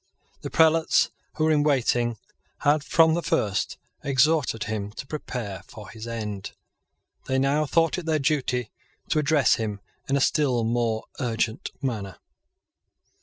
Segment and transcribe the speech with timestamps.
[0.41, 2.17] The prelates who were in waiting
[2.61, 6.53] had from the first exhorted him to prepare for his end.
[7.27, 8.71] They now thought it their duty
[9.09, 9.79] to address him
[10.09, 12.17] in a still more urgent manner.